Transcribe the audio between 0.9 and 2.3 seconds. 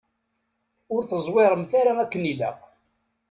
Ur teẓwiremt ara akken